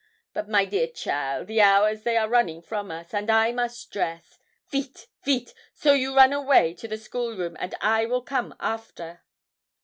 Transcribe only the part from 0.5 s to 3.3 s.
dear cheaile, the hours they are running from us, and